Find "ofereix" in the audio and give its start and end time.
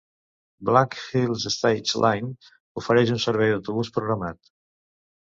2.83-3.15